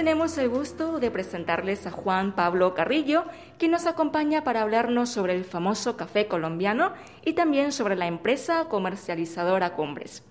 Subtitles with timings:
[0.00, 3.26] tenemos el gusto de presentarles a Juan Pablo Carrillo,
[3.58, 8.64] quien nos acompaña para hablarnos sobre el famoso café colombiano y también sobre la empresa
[8.70, 10.22] comercializadora Cumbres.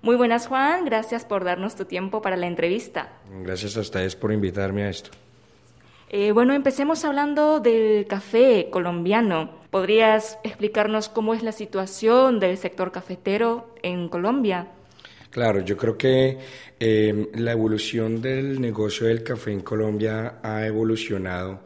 [0.00, 3.12] Muy buenas Juan, gracias por darnos tu tiempo para la entrevista.
[3.42, 5.10] Gracias a ustedes por invitarme a esto.
[6.08, 9.50] Eh, bueno, empecemos hablando del café colombiano.
[9.68, 14.68] ¿Podrías explicarnos cómo es la situación del sector cafetero en Colombia?
[15.30, 16.38] Claro, yo creo que
[16.78, 21.60] em, la evolución del negocio del café en Colombia ha evolucionado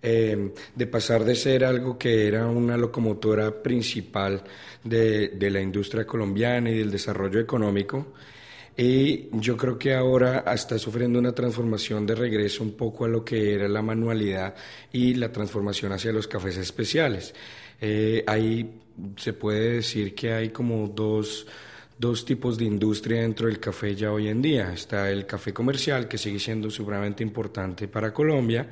[0.00, 4.42] em, de pasar de ser algo que era una locomotora principal
[4.82, 8.14] de, de la industria colombiana y del desarrollo económico
[8.76, 13.24] y yo creo que ahora está sufriendo una transformación de regreso un poco a lo
[13.24, 14.54] que era la manualidad
[14.90, 17.34] y la transformación hacia los cafés especiales.
[17.80, 18.80] Eh, ahí
[19.16, 21.46] se puede decir que hay como dos
[21.98, 24.72] dos tipos de industria dentro del café ya hoy en día.
[24.72, 28.68] Está el café comercial, que sigue siendo supremamente importante para Colombia,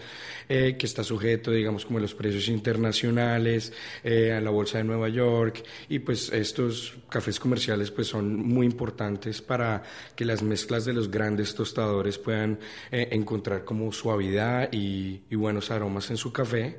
[0.48, 4.84] eh, que está sujeto, digamos, como a los precios internacionales, eh, a la Bolsa de
[4.84, 9.82] Nueva York, y pues estos cafés comerciales pues son muy importantes para
[10.14, 12.58] que las mezclas de los grandes tostadores puedan
[12.90, 16.78] eh, encontrar como suavidad y, y buenos aromas en su café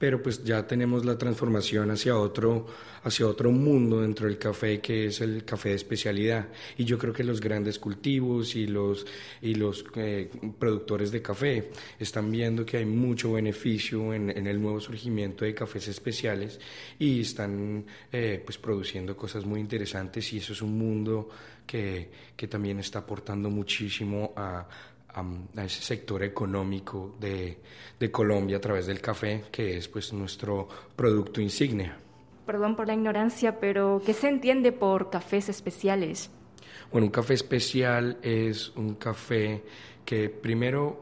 [0.00, 2.66] pero pues ya tenemos la transformación hacia otro,
[3.04, 6.48] hacia otro mundo dentro del café que es el café de especialidad.
[6.76, 9.06] Y yo creo que los grandes cultivos y los,
[9.42, 14.80] y los eh, productores de café están viendo que hay mucho beneficio en, el nuevo
[14.80, 16.60] surgimiento de cafés especiales
[16.98, 21.28] y están eh, pues produciendo cosas muy interesantes y eso es un mundo
[21.66, 24.68] que, que también está aportando muchísimo a
[25.14, 27.58] a, ese sector económico de,
[27.98, 31.96] de, Colombia a través del café, que es pues nuestro producto insignia.
[32.50, 36.32] Perdón por la ignorancia, pero ¿qué se entiende por cafés especiales?
[36.90, 39.62] Bueno, un café especial es un café
[40.04, 41.00] que primero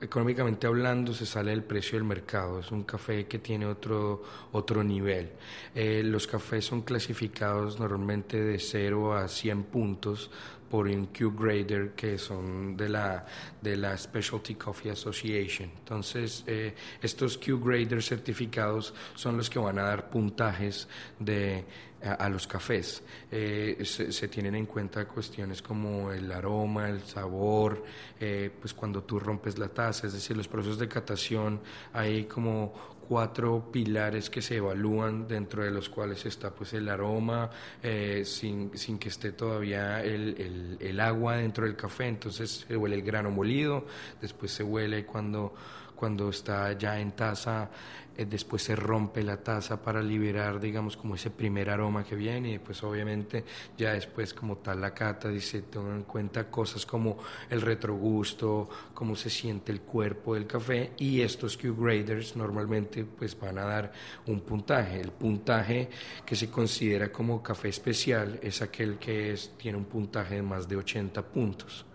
[0.00, 4.22] económicamente hablando se sale del precio del mercado, es un café que tiene otro,
[4.52, 5.30] otro nivel.
[5.74, 10.30] Eh, los cafés son clasificados normalmente de 0 a 100 puntos
[10.70, 13.24] por un Q-Grader que son de la,
[13.60, 15.70] de la Specialty Coffee Association.
[15.78, 20.88] Entonces, eh, estos Q-Graders certificados son los que van a dar puntajes
[21.18, 21.64] de,
[22.02, 23.02] a, los cafés.
[23.30, 27.84] Eh, se, tienen en cuenta cuestiones como el aroma, el sabor,
[28.20, 31.60] eh, pues cuando tú rompes la taza, es decir, los procesos de catación,
[31.92, 37.48] hay como cuatro pilares que se evalúan dentro de los cuales está pues el aroma
[37.82, 42.76] eh, sin, sin, que esté todavía el, el, el, agua dentro del café entonces se
[42.76, 43.86] huele el grano molido
[44.20, 45.54] después se huele cuando
[45.98, 47.68] cuando está ya en taza,
[48.16, 52.52] eh, después se rompe la taza para liberar, digamos, como ese primer aroma que viene
[52.52, 53.44] y pues obviamente
[53.76, 57.18] ya después como tal la cata dice, tengo en cuenta cosas como
[57.50, 63.58] el retrogusto, cómo se siente el cuerpo del café y estos Q-Graders normalmente pues van
[63.58, 63.92] a dar
[64.26, 65.00] un puntaje.
[65.00, 65.88] El puntaje
[66.24, 70.68] que se considera como café especial es aquel que es, tiene un puntaje de más
[70.68, 71.87] de 80 puntos.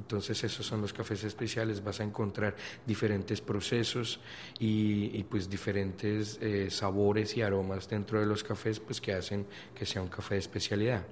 [0.00, 2.56] Entonces esos son los cafés especiales, vas a encontrar
[2.86, 4.18] diferentes procesos
[4.58, 9.84] y, pues diferentes eh, sabores y aromas dentro de los cafés pues que hacen que
[9.84, 11.02] sea un café de especialidad.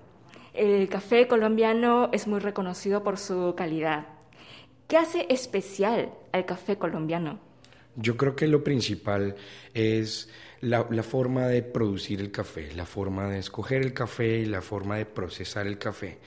[0.54, 4.06] El café colombiano es muy reconocido por su calidad.
[4.88, 7.38] ¿Qué hace especial al café colombiano?
[7.94, 9.36] Yo creo que lo principal
[9.74, 14.46] es la, la, forma de producir el café, la forma de escoger el café y
[14.46, 16.18] la forma de procesar el café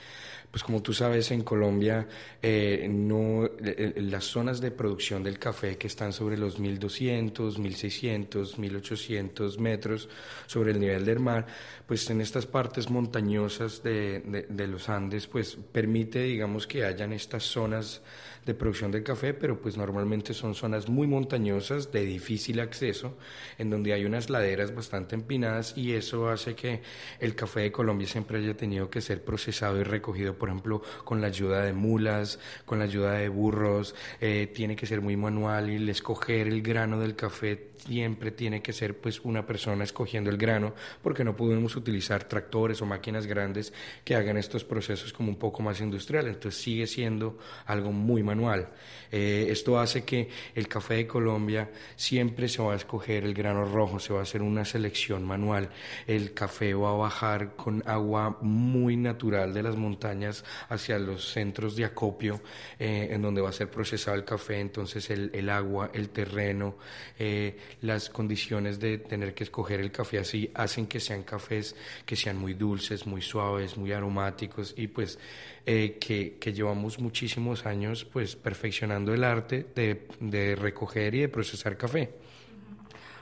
[0.52, 2.06] pues como tú sabes, en Colombia
[2.42, 3.50] eh, no,
[3.96, 10.10] las zonas de producción del café que están sobre los 1200, 1600, 1800 metros
[10.46, 11.46] sobre el nivel del mar,
[11.86, 17.44] pues en estas partes montañosas de, de los Andes, pues permite, digamos, que hayan estas
[17.44, 18.02] zonas
[18.44, 23.16] de producción del café, pero pues normalmente son zonas muy montañosas, de difícil acceso,
[23.58, 26.82] en donde hay unas laderas bastante empinadas y eso hace que
[27.20, 31.20] el café de Colombia siempre haya tenido que ser procesado y recogido, por ejemplo, con
[31.20, 35.70] la ayuda de mulas, con la ayuda de burros, eh, tiene que ser muy manual
[35.70, 40.30] y el escoger el grano del café siempre tiene que ser pues una persona escogiendo
[40.30, 43.72] el grano porque no podemos utilizar tractores o máquinas grandes
[44.04, 46.28] que hagan estos procesos como un poco más industrial.
[46.28, 48.68] Entonces sigue siendo algo muy manual.
[49.10, 53.64] Eh, esto hace que el café de Colombia siempre se va a escoger el grano
[53.64, 55.68] rojo se va a hacer una selección manual.
[56.06, 61.76] El café va a bajar con agua muy natural de las montañas hacia los centros
[61.76, 62.40] de acopio
[62.78, 66.76] eh, en donde va a ser procesado el café, entonces el, el agua, el terreno,
[67.18, 71.74] eh, las condiciones de tener que escoger el café así hacen que sean cafés
[72.04, 75.18] que sean muy dulces, muy suaves, muy aromáticos y pues
[75.66, 81.28] eh, que, que, llevamos muchísimos años pues perfeccionando el arte de, de recoger y de
[81.28, 82.10] procesar café.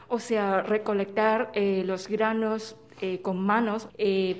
[0.08, 3.88] O sea, recolectar eh, los granos eh, con manos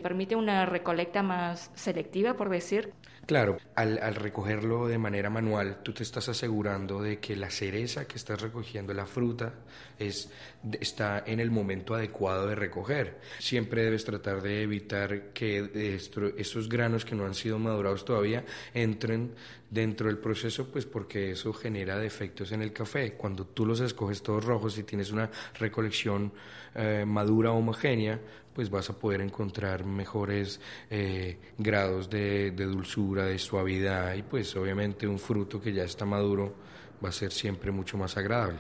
[0.03, 2.93] permite una recolecta más selectiva, por decir.
[3.31, 8.17] Claro, al, recogerlo de manera manual, tú te estás asegurando de que la cereza que
[8.17, 9.55] estás recogiendo, la fruta,
[10.01, 10.33] es,
[10.81, 13.21] está en el momento adecuado de recoger.
[13.39, 18.45] Siempre debes tratar de evitar que esto, estos granos que no han sido madurados todavía
[18.75, 19.33] entren
[19.71, 23.13] dentro del proceso, pues porque eso genera defectos en el café.
[23.13, 26.33] Cuando tú los escoges todos rojos y tienes una recolección
[26.75, 28.19] eh, madura homogénea,
[28.55, 30.61] pues vas a poder encontrar mejores
[30.91, 36.55] eh, grados de dulzura, de suavidad y pues obviamente un fruto que ya está maduro
[37.03, 38.59] va a ser siempre mucho más agradable.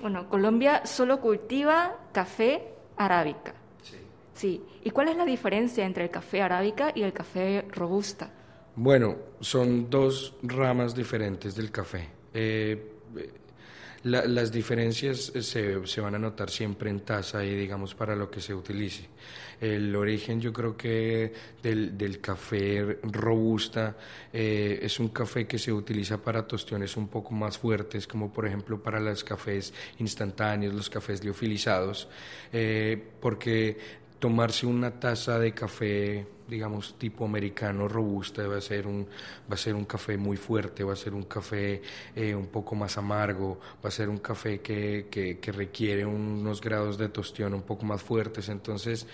[0.00, 3.54] Bueno, Colombia solo cultiva café arábica.
[3.82, 3.96] Sí.
[4.34, 4.62] Sí.
[4.84, 8.30] ¿Y cuál es la diferencia entre el café arábica y el café robusta?
[8.76, 12.08] Bueno, son dos ramas diferentes del café.
[12.32, 12.92] Eh,
[14.04, 18.30] la, las diferencias se, se, van a notar siempre en taza y digamos para lo
[18.30, 19.06] que se utilice.
[19.60, 23.96] El origen yo creo que del, del café robusta
[24.32, 28.46] eh, es un café que se utiliza para tostiones un poco más fuertes, como por
[28.46, 32.08] ejemplo para los cafés instantáneos, los cafés liofilizados,
[32.52, 33.76] eh, porque
[34.20, 39.06] tomarse una taza de café digamos tipo americano robusta va a ser un
[39.50, 41.82] va a ser un café muy fuerte va a ser un café
[42.14, 46.60] eh, un poco más amargo va a ser un café que, que, que, requiere unos
[46.60, 49.06] grados de tostión un poco más fuertes entonces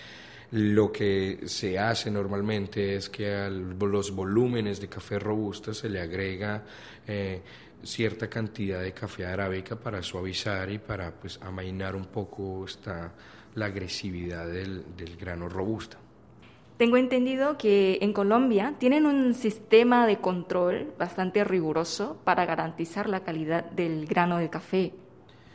[0.53, 6.01] lo que se hace normalmente es que a los volúmenes de café robusta se le
[6.01, 6.63] agrega
[7.07, 7.43] eh,
[7.83, 13.13] cierta cantidad de café arábica para suavizar y para pues amainar un poco esta
[13.55, 15.99] la agresividad del, del grano robusta.
[16.77, 23.23] Tengo entendido que en Colombia tienen un sistema de control bastante riguroso para garantizar la
[23.23, 24.93] calidad del grano de café.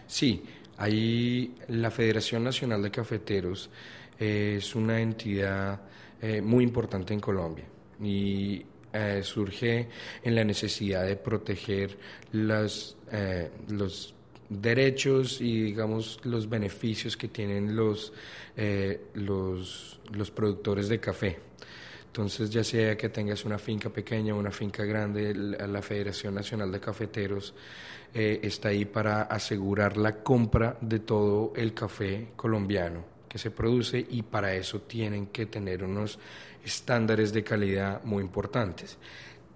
[0.07, 0.41] Sí,
[0.77, 3.69] ahí la Federación Nacional de Cafeteros
[4.17, 5.81] eh, es una entidad
[6.21, 7.65] eh, muy importante en Colombia
[8.01, 9.89] y eh, surge
[10.23, 11.97] en la necesidad de proteger
[12.31, 12.95] las,
[13.67, 14.15] los
[14.49, 18.11] derechos y digamos los beneficios que tienen los,
[18.57, 21.39] eh, los, los, productores de café.
[22.07, 26.33] Entonces, ya sea que tengas una finca pequeña o una finca grande, la, la Federación
[26.33, 27.53] Nacional de Cafeteros
[28.13, 34.03] eh, está ahí para asegurar la compra de todo el café colombiano que se produce
[34.09, 36.17] y para eso tienen que tener unos
[36.65, 38.97] estándares de calidad muy importantes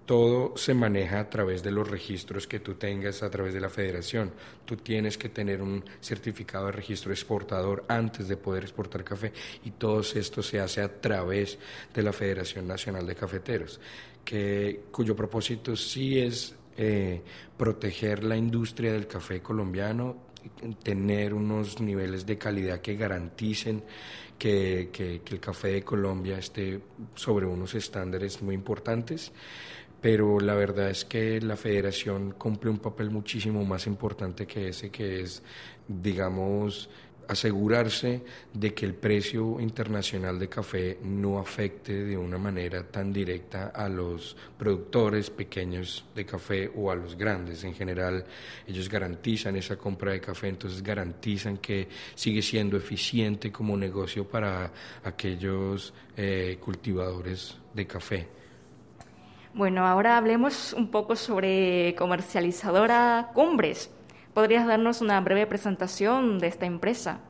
[0.06, 3.70] todo se maneja a través de los registros que tú tengas a través de la
[3.70, 4.32] federación.
[4.64, 9.32] Tú tienes que tener un certificado de registro exportador antes de poder exportar café
[9.64, 11.58] y todo esto se hace a través
[11.94, 13.80] de la Federación Nacional de Cafeteros,
[14.24, 17.22] que, cuyo propósito sí es eh,
[17.56, 20.16] proteger la industria del café colombiano,
[20.82, 23.82] tener unos niveles de calidad que garanticen
[24.38, 26.82] que, que, que el café de Colombia esté
[27.14, 29.32] sobre unos estándares muy importantes
[30.04, 34.90] pero la verdad es que la federación cumple un papel muchísimo más importante que ese,
[34.90, 35.42] que es,
[35.88, 36.90] digamos,
[37.26, 43.68] asegurarse de que el precio internacional de café no afecte de una manera tan directa
[43.68, 47.64] a los productores pequeños de café o a los grandes.
[47.64, 48.26] En general,
[48.66, 54.70] ellos garantizan esa compra de café, entonces garantizan que sigue siendo eficiente como negocio para
[55.02, 58.43] aquellos eh, cultivadores de café.
[59.54, 63.88] Bueno, ahora hablemos un poco sobre comercializadora Cumbres.
[64.32, 67.20] ¿Podrías darnos una breve presentación de esta empresa?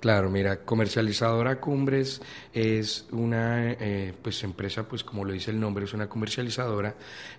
[0.00, 2.20] Claro, mira, comercializadora Cumbres
[2.52, 6.96] es una eh, pues empresa, pues como lo dice el nombre, es una comercializadora.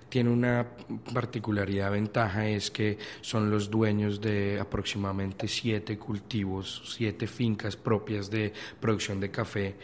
[0.07, 0.65] Tiene una
[1.13, 8.51] particularidad, ventaja, es que son los dueños de aproximadamente siete cultivos, siete fincas propias de
[8.79, 9.75] producción de café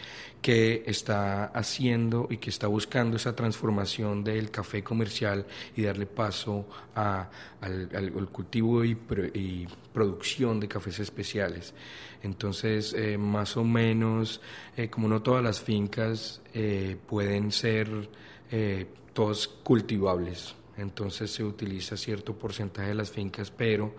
[0.45, 6.67] que está haciendo y que está buscando esa transformación del café comercial y darle paso
[6.93, 8.95] a, al, al, cultivo y,
[9.33, 11.73] y, producción de cafés especiales.
[12.21, 14.39] Entonces, eh, más o menos,
[14.77, 18.07] eh, como no todas las fincas eh, pueden ser
[18.51, 23.95] eh, todas cultivables, entonces se utiliza cierto porcentaje de las fincas, pero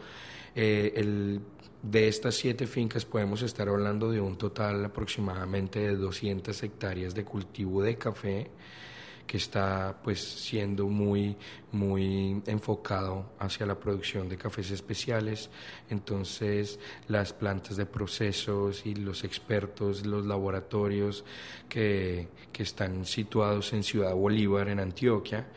[0.54, 1.40] el
[1.82, 7.24] de estas siete fincas podemos estar hablando de un total aproximadamente de 200 hectáreas de
[7.24, 8.50] cultivo de café
[9.26, 11.36] que está pues siendo muy,
[11.72, 15.50] muy enfocado hacia la producción de cafés especiales.
[15.90, 16.78] Entonces
[17.08, 21.24] las plantas de procesos y los expertos, los laboratorios
[21.68, 25.48] que, que están situados en Ciudad Bolívar, en Antioquia,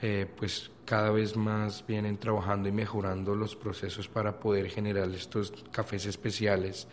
[0.00, 5.52] eh, pues cada vez más vienen trabajando y mejorando los procesos para poder generar estos
[5.72, 6.86] cafés especiales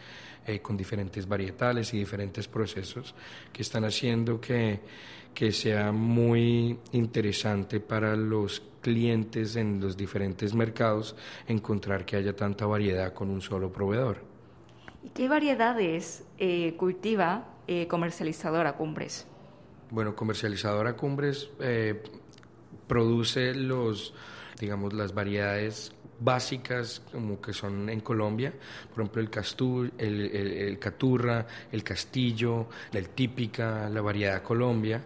[0.46, 3.14] eh, con diferentes varietales y diferentes procesos
[3.54, 4.82] que están haciendo que,
[5.34, 11.16] que sea muy interesante para los clientes en los diferentes mercados
[11.48, 14.18] encontrar que haya tanta variedad con un solo proveedor.
[15.04, 17.50] ¿Y qué variedades eh, cultiva
[17.88, 19.26] comercializadora Cumbres?
[19.90, 21.50] Bueno, comercializadora Cumbres
[22.88, 24.14] produce los,
[24.60, 25.92] digamos, las variedades
[26.24, 28.54] básicas como que son en Colombia,
[28.94, 35.02] por ejemplo el, castur, el, el, caturra, el castillo, el típica, la variedad Colombia.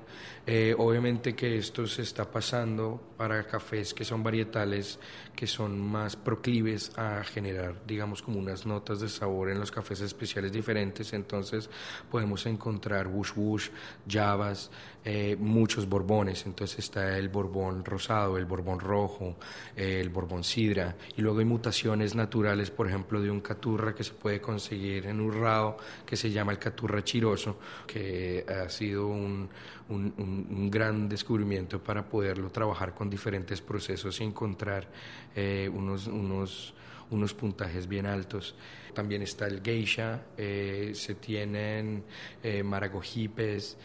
[0.50, 4.98] Eh, obviamente que esto se está pasando para cafés que son varietales,
[5.36, 10.00] que son más proclives a generar, digamos, como unas notas de sabor en los cafés
[10.00, 11.12] especiales diferentes.
[11.12, 11.70] Entonces
[12.10, 13.70] podemos encontrar Wush Wush,
[14.10, 14.72] Javas,
[15.04, 16.46] eh, muchos borbones.
[16.46, 19.36] Entonces está el borbón rosado, el borbón rojo,
[19.76, 20.96] el borbón sidra.
[21.16, 25.22] Y luego hay mutaciones naturales, por ejemplo, de un caturra que se puede conseguir en
[25.22, 29.50] un rao que se llama el caturra chiroso, que ha sido un
[29.90, 34.88] un, gran descubrimiento para poderlo trabajar con diferentes procesos y encontrar
[35.36, 36.74] eh, unos, unos,
[37.10, 38.56] unos puntajes bien altos.
[38.94, 42.04] También está el geisha, eh, se tienen
[42.44, 43.78] eh, maragojipes,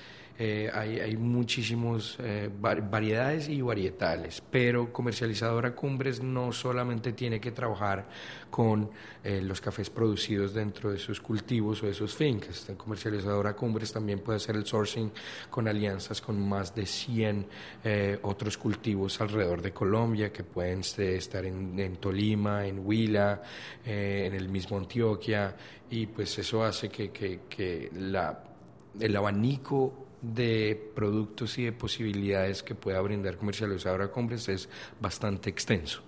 [0.44, 7.52] eh, hay, hay muchísimas eh, variedades y varietales, pero comercializadora Cumbres no solamente tiene que
[7.52, 8.08] trabajar
[8.50, 8.90] con
[9.22, 12.68] eh, los cafés producidos dentro de sus cultivos o de sus fincas.
[12.76, 15.12] Comercializadora Cumbres también puede hacer el sourcing
[15.49, 17.46] con alianzas con más de 100
[18.22, 23.42] otros cultivos alrededor de Colombia que pueden este, estar en, Tolima, en Huila,
[23.84, 25.54] en el mismo Antioquia,
[25.88, 28.42] y pues eso hace que, que, la,
[28.99, 34.68] el abanico de productos y de posibilidades que pueda brindar comercializadora Cumbres es
[35.00, 36.00] bastante extenso.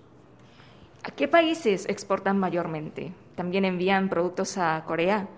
[1.02, 3.12] ¿A qué países exportan mayormente?
[3.34, 5.28] ¿También envían productos a Corea?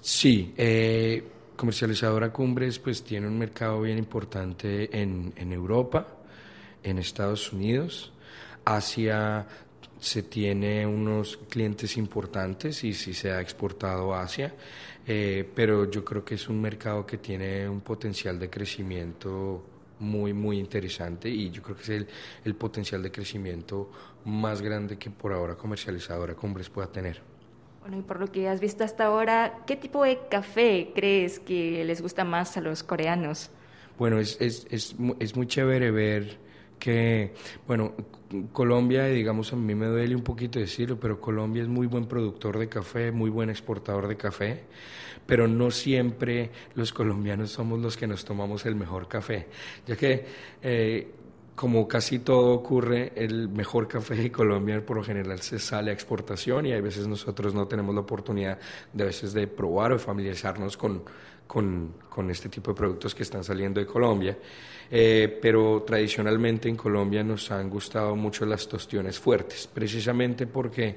[0.00, 1.22] Sí, eh,
[1.56, 6.08] comercializadora Cumbres pues tiene un mercado bien importante en, en Europa,
[6.82, 8.12] en Estados Unidos,
[8.64, 9.46] Asia
[10.00, 14.54] se tiene unos clientes importantes y sí se ha exportado a Asia.
[15.06, 19.62] Eh, pero yo creo que es un mercado que tiene un potencial de crecimiento
[19.98, 22.08] muy, muy interesante y yo creo que es el,
[22.44, 23.90] el potencial de crecimiento
[24.24, 27.20] más grande que por ahora comercializadora Cumbres pueda tener.
[27.80, 31.84] Bueno, y por lo que has visto hasta ahora, ¿qué tipo de café crees que
[31.84, 33.50] les gusta más a los coreanos?
[33.98, 36.38] Bueno, es, es, es, es muy chévere ver
[36.78, 37.34] que,
[37.66, 37.92] bueno,
[38.52, 42.58] Colombia, digamos, a mí me duele un poquito decirlo, pero Colombia es muy buen productor
[42.58, 44.64] de café, muy buen exportador de café,
[45.26, 49.48] pero no siempre los colombianos somos los que nos tomamos el mejor café,
[49.86, 50.24] ya que
[50.62, 51.10] eh,
[51.54, 55.94] como casi todo ocurre, el mejor café de Colombia por lo general se sale a
[55.94, 58.58] exportación y a veces nosotros no tenemos la oportunidad
[58.92, 61.04] de a veces de probar o familiarizarnos con,
[61.46, 64.36] con, con este tipo de productos que están saliendo de Colombia.
[64.90, 70.96] Eh, pero tradicionalmente en Colombia nos han gustado mucho las tostiones fuertes, precisamente porque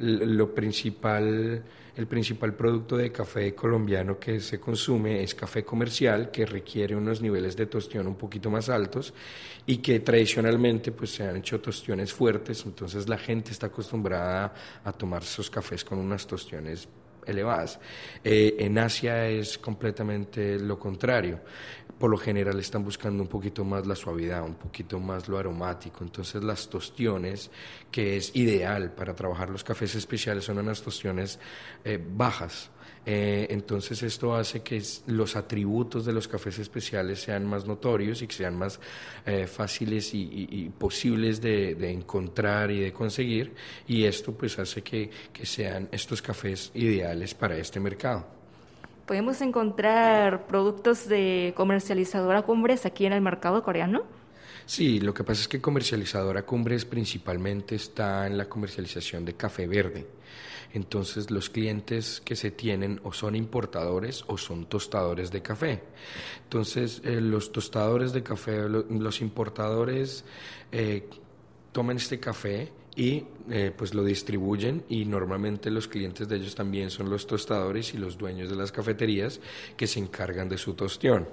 [0.00, 1.62] lo principal,
[1.96, 7.22] el principal producto de café colombiano que se consume es café comercial, que requiere unos
[7.22, 9.14] niveles de tostión un poquito más altos
[9.66, 14.52] y que tradicionalmente pues se han hecho tostiones fuertes, entonces la gente está acostumbrada
[14.84, 16.88] a tomar esos cafés con unas tostiones
[17.28, 17.78] elevadas.
[18.24, 21.40] Eh, en Asia es completamente lo contrario.
[21.98, 26.04] Por lo general están buscando un poquito más la suavidad, un poquito más lo aromático.
[26.04, 27.50] Entonces las tostiones,
[27.90, 31.38] que es ideal para trabajar los cafés especiales, son unas tostiones
[31.84, 32.70] eh, bajas
[33.06, 38.26] eh, entonces esto hace que los atributos de los cafés especiales sean más notorios y
[38.26, 38.80] que sean más
[39.24, 43.54] eh, fáciles y, posibles de, encontrar y de conseguir
[43.86, 48.26] y esto pues hace que, que sean estos cafés ideales para este mercado.
[49.06, 54.02] ¿Podemos encontrar productos de comercializadora Cumbres aquí en el mercado coreano?
[54.66, 59.66] Sí, lo que pasa es que comercializadora Cumbres principalmente está en la comercialización de café
[59.66, 60.06] verde.
[60.72, 65.82] Entonces los clientes que se tienen o son importadores o son tostadores de café.
[66.44, 70.24] Entonces eh, los tostadores de café, los importadores
[70.72, 71.08] eh,
[71.72, 76.90] toman este café y eh, pues lo distribuyen y normalmente los clientes de ellos también
[76.90, 79.40] son los tostadores y los dueños de las cafeterías
[79.76, 81.26] que se encargan de su tostión.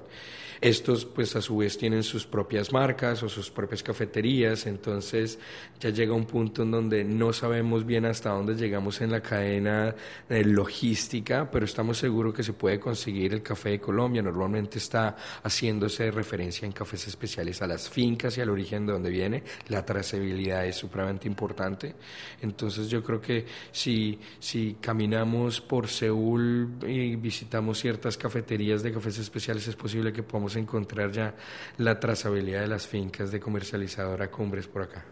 [0.61, 5.37] Estos pues a su vez tienen sus propias marcas o sus propias cafeterías, entonces
[5.79, 9.93] ya llega un punto en donde no sabemos bien hasta dónde llegamos en la cadena
[10.29, 14.21] de logística, pero estamos seguros que se puede conseguir el café de Colombia.
[14.21, 19.09] Normalmente está haciéndose referencia en cafés especiales a las fincas y al origen de donde
[19.09, 19.43] viene.
[19.67, 21.95] La trazabilidad es supremamente importante.
[22.41, 29.17] Entonces yo creo que si, si caminamos por Seúl y visitamos ciertas cafeterías de cafés
[29.19, 31.35] especiales, es posible que podamos encontrar ya
[31.77, 35.05] la trazabilidad de las fincas de comercializadora Cumbres por acá.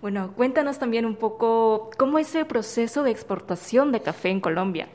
[0.00, 4.88] Bueno, cuéntanos también un poco cómo es el proceso de exportación de café en Colombia.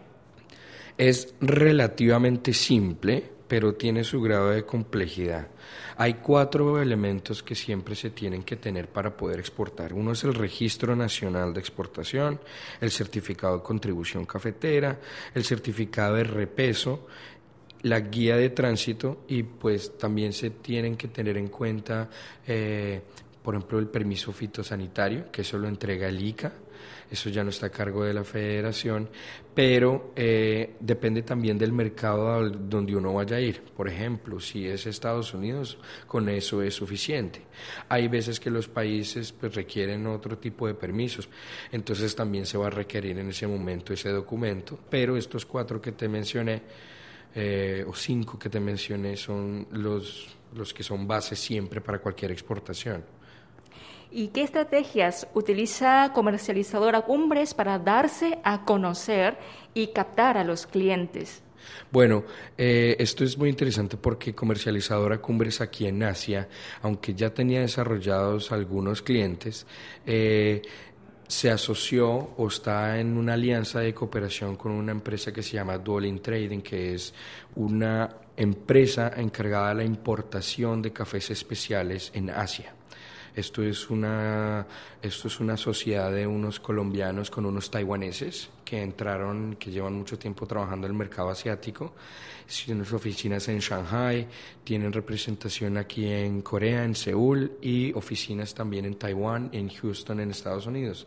[0.97, 5.47] Es relativamente simple, pero tiene su grado de complejidad.
[5.97, 9.93] Hay cuatro elementos que siempre se tienen que tener para poder exportar.
[9.93, 12.39] Uno es el registro nacional de exportación,
[12.81, 14.99] el certificado de contribución cafetera,
[15.35, 17.05] el certificado de repeso
[17.83, 22.09] la guía de tránsito y pues también se tienen que tener en cuenta,
[22.47, 23.03] eh,
[23.43, 26.53] por ejemplo, el permiso fitosanitario, que eso lo entrega el ICA,
[27.09, 29.09] eso ya no está a cargo de la federación,
[29.53, 33.61] pero eh, depende también del mercado donde uno vaya a ir.
[33.75, 37.41] Por ejemplo, si es Estados Unidos, con eso es suficiente.
[37.89, 41.29] Hay veces que los países pues, requieren otro tipo de permisos,
[41.71, 45.91] entonces también se va a requerir en ese momento ese documento, pero estos cuatro que
[45.91, 46.61] te mencioné,
[47.35, 52.31] eh, o cinco que te mencioné son los, los que son bases siempre para cualquier
[52.31, 53.03] exportación.
[54.15, 59.39] ¿Y qué estrategias utiliza comercializadora Cumbres para darse a conocer
[59.73, 61.41] y captar a los clientes?
[61.91, 62.23] Bueno,
[62.55, 66.47] eh, esto es muy interesante porque comercializadora Cumbres aquí en Asia,
[66.83, 69.65] aunque ya tenía desarrollados algunos clientes,
[70.05, 70.61] eh,
[71.27, 75.79] se asoció o está en una alianza de cooperación con una empresa que se llama
[75.79, 77.15] Dueling Trading, que es
[77.55, 82.75] una empresa encargada de la importación de cafés especiales en Asia.
[83.35, 84.67] Esto es una,
[85.01, 90.17] esto es una sociedad de unos colombianos con unos taiwaneses que entraron, que llevan mucho
[90.17, 91.93] tiempo trabajando en el mercado asiático.
[92.65, 94.27] Tienen oficinas en Shanghai,
[94.63, 100.31] tienen representación aquí en Corea, en Seúl y oficinas también en Taiwán, en Houston, en
[100.31, 101.05] Estados Unidos.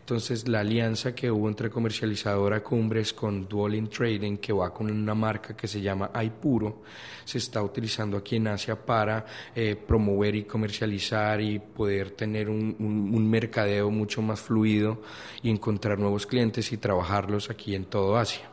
[0.00, 5.14] Entonces, la alianza que hubo entre comercializadora Cumbres con Duoling Trading, que va con una
[5.14, 6.82] marca que se llama Aipuro,
[7.24, 12.74] se está utilizando aquí en Asia para eh, promover y comercializar y poder tener un,
[12.80, 15.02] un mercadeo mucho más fluido
[15.42, 18.48] y encontrar nuevos clientes y trabajarlos aquí en todo Asia.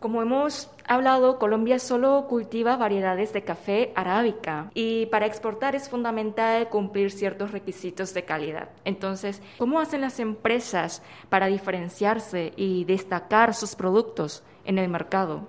[0.00, 6.68] Como hemos hablado, Colombia solo cultiva variedades de café arábica y para exportar es fundamental
[6.70, 8.70] cumplir ciertos requisitos de calidad.
[8.84, 15.46] Entonces, ¿cómo hacen las empresas para diferenciarse y destacar sus productos en el mercado?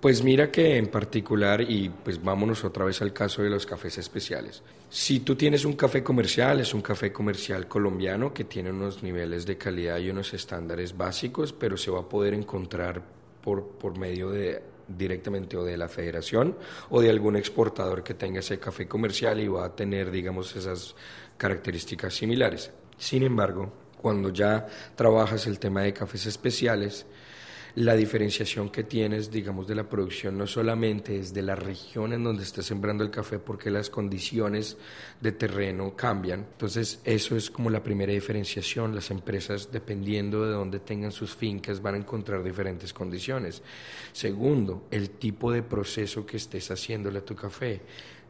[0.00, 3.98] Pues mira que en particular, y pues vámonos otra vez al caso de los cafés
[3.98, 4.62] especiales.
[4.92, 9.46] Si tú tienes un café comercial, es un café comercial colombiano que tiene unos niveles
[9.46, 13.00] de calidad y unos estándares básicos, pero se va a poder encontrar
[13.40, 16.56] por, por medio de directamente o de la federación
[16.88, 20.96] o de algún exportador que tenga ese café comercial y va a tener, digamos, esas
[21.36, 22.72] características similares.
[22.98, 27.06] Sin embargo, cuando ya trabajas el tema de cafés especiales,
[27.74, 32.24] la diferenciación que tienes, digamos, de la producción no solamente es de la región en
[32.24, 34.76] donde estás sembrando el café, porque las condiciones
[35.20, 36.40] de terreno cambian.
[36.52, 38.94] Entonces, eso es como la primera diferenciación.
[38.94, 43.62] Las empresas, dependiendo de dónde tengan sus fincas, van a encontrar diferentes condiciones.
[44.12, 47.80] Segundo, el tipo de proceso que estés haciéndole a tu café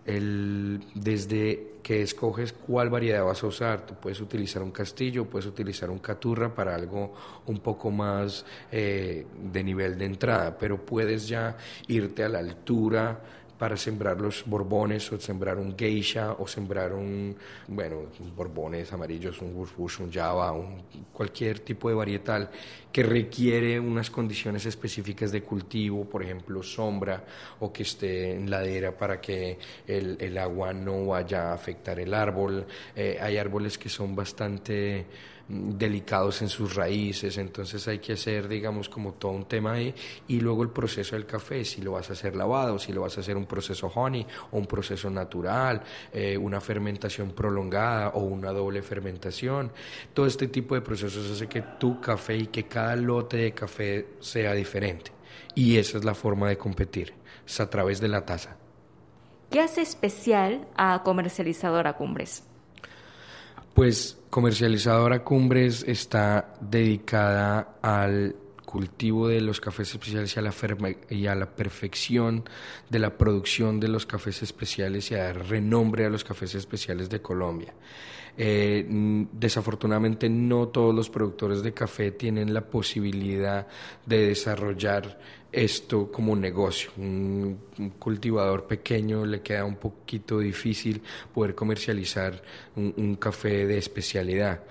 [0.06, 5.46] el, desde que escoges cuál variedad vas a usar, tú puedes utilizar un castillo, puedes
[5.46, 7.14] utilizar un caturra para algo
[7.46, 11.56] un poco más eh, de nivel de entrada, pero puedes ya
[11.88, 13.20] irte a la altura
[13.60, 17.36] para sembrar los borbones o sembrar un geisha o sembrar un,
[17.68, 22.48] bueno, borbones amarillos, un gurfush, un java, un, cualquier tipo de varietal
[22.90, 27.22] que requiere unas condiciones específicas de cultivo, por ejemplo, sombra
[27.58, 32.14] o que esté en ladera para que el, el agua no vaya a afectar el
[32.14, 32.64] árbol.
[32.96, 35.04] Eh, hay árboles que son bastante
[35.50, 39.92] delicados en sus raíces, entonces hay que hacer, digamos, como todo un tema ahí,
[40.28, 43.16] y luego el proceso del café, si lo vas a hacer lavado, si lo vas
[43.16, 45.82] a hacer un proceso honey o un proceso natural,
[46.12, 49.72] eh, una fermentación prolongada o una doble fermentación,
[50.14, 54.06] todo este tipo de procesos hace que tu café y que cada lote de café
[54.20, 55.10] sea diferente,
[55.54, 57.12] y esa es la forma de competir,
[57.44, 58.56] es a través de la taza.
[59.50, 62.44] ¿Qué hace especial a Comercializadora Cumbres?
[63.74, 68.34] Pues comercializadora Cumbres está dedicada al
[68.70, 70.36] cultivo de los cafés especiales
[71.10, 72.44] y a, la perfección
[72.88, 77.10] de la producción de los cafés especiales y a dar renombre a los cafés especiales
[77.10, 77.74] de Colombia.
[78.38, 78.86] Eh,
[79.32, 83.66] desafortunadamente no todos los productores de café tienen la posibilidad
[84.06, 85.18] de desarrollar
[85.52, 86.90] esto como negocio.
[86.96, 87.58] Un,
[87.98, 92.42] cultivador pequeño le queda un poquito difícil poder comercializar
[92.76, 94.62] un café de especialidad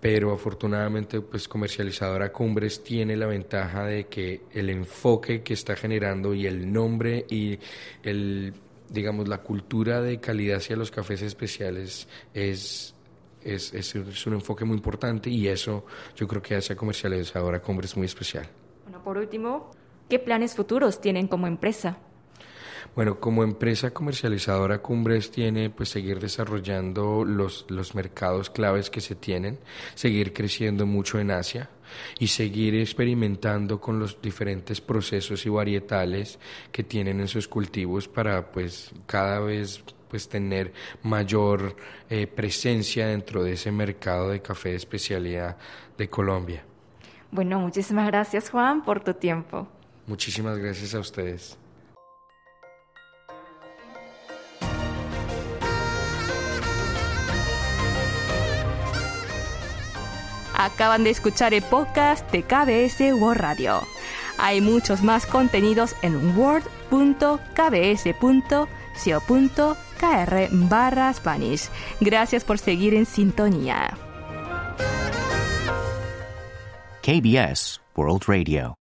[0.00, 6.32] pero afortunadamente pues comercializadora Cumbres tiene la ventaja de que el enfoque que está generando
[6.32, 7.58] y el nombre y
[8.02, 8.54] el
[8.88, 12.94] digamos la cultura de calidad hacia los cafés especiales es
[13.42, 17.96] es, es, un enfoque muy importante y eso yo creo que hace a comercializadora Cumbres
[17.96, 18.46] muy especial.
[18.84, 19.70] Bueno, por último,
[20.10, 21.96] ¿qué planes futuros tienen como empresa?
[22.96, 29.14] Bueno, como empresa comercializadora, Cumbres tiene pues seguir desarrollando los, los mercados claves que se
[29.14, 29.60] tienen,
[29.94, 31.70] seguir creciendo mucho en Asia
[32.18, 36.40] y seguir experimentando con los diferentes procesos y varietales
[36.72, 40.72] que tienen en sus cultivos para pues cada vez pues tener
[41.04, 41.76] mayor
[42.08, 45.56] eh, presencia dentro de ese mercado de café de especialidad
[45.96, 46.64] de Colombia.
[47.30, 49.68] Bueno, muchísimas gracias Juan por tu tiempo.
[50.10, 51.56] Muchísimas gracias a ustedes.
[60.52, 63.82] Acaban de escuchar el podcast de KBS World Radio.
[64.36, 67.28] Hay muchos más contenidos en word.kbs.co.kr
[70.50, 71.68] barra Spanish.
[72.00, 73.96] Gracias por seguir en sintonía.
[77.00, 78.79] KBS World Radio.